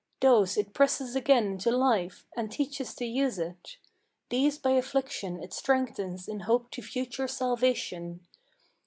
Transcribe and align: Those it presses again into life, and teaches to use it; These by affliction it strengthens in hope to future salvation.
Those 0.19 0.57
it 0.57 0.73
presses 0.73 1.15
again 1.15 1.45
into 1.45 1.69
life, 1.69 2.25
and 2.35 2.51
teaches 2.51 2.95
to 2.95 3.05
use 3.05 3.37
it; 3.37 3.77
These 4.31 4.57
by 4.57 4.71
affliction 4.71 5.39
it 5.43 5.53
strengthens 5.53 6.27
in 6.27 6.39
hope 6.39 6.71
to 6.71 6.81
future 6.81 7.27
salvation. 7.27 8.21